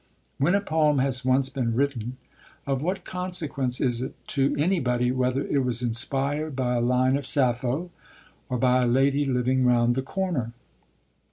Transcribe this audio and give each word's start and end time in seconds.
When 0.39 0.55
a 0.55 0.61
poem 0.61 0.97
has 0.97 1.23
once 1.23 1.47
been 1.49 1.75
written, 1.75 2.17
of 2.65 2.81
what 2.81 3.03
consequence 3.05 3.79
is 3.79 4.01
it 4.01 4.15
to 4.29 4.55
anybody 4.57 5.11
whether 5.11 5.45
it 5.45 5.59
was 5.59 5.83
inspired 5.83 6.55
by 6.55 6.73
a 6.73 6.81
line 6.81 7.15
of 7.15 7.25
Sappho 7.27 7.91
or 8.49 8.57
by 8.57 8.81
a 8.81 8.87
lady 8.87 9.25
living 9.25 9.63
round 9.63 9.93
the 9.93 10.01
corner? 10.01 10.53